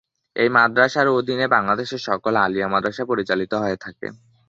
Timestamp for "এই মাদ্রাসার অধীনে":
0.35-1.45